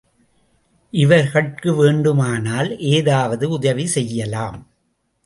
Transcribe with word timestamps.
இவர்கட்கு 0.93 1.75
வேண்டுமானால் 1.75 2.77
ஏதாவது 2.79 3.49
உதவி 3.49 3.85
செய்யலாம். 3.87 4.59